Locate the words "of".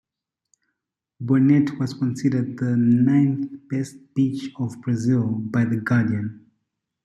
4.57-4.81